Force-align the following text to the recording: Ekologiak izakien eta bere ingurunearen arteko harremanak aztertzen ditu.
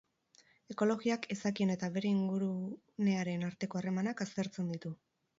Ekologiak 0.73 1.25
izakien 1.35 1.73
eta 1.73 1.89
bere 1.97 2.09
ingurunearen 2.11 3.45
arteko 3.49 3.81
harremanak 3.81 4.25
aztertzen 4.27 4.73
ditu. 4.73 4.93